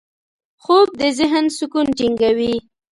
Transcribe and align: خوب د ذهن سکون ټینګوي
خوب 0.63 0.87
د 0.99 1.01
ذهن 1.19 1.45
سکون 1.57 1.87
ټینګوي 1.97 2.55